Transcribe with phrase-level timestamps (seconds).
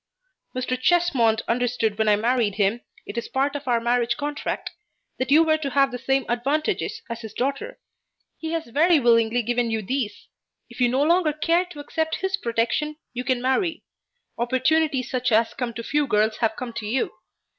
[0.55, 0.81] "Mr.
[0.81, 4.71] Chesmond understood when I married him it is part of our marriage contract
[5.19, 7.79] that you were to have the same advantages as his daughter.
[8.39, 10.25] He has very willingly given you these.
[10.71, 13.83] If you no longer care to accept his protection, you can marry.
[14.39, 17.11] Opportunities such as come to few girls have come to you.